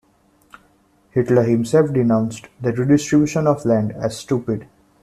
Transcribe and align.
Hitler 1.11 1.43
himself 1.43 1.93
denounced 1.93 2.47
the 2.59 2.73
redistribution 2.73 3.45
of 3.45 3.63
land 3.65 3.91
as 3.91 4.17
"stupid". 4.17 4.65